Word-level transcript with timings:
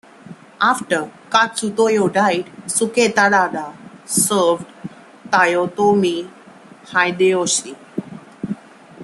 After 0.59 1.11
Katsutoyo 1.29 2.11
died, 2.11 2.47
Suketada 2.65 3.71
served 4.03 4.65
Toyotomi 5.31 6.27
Hideyoshi. 6.87 7.75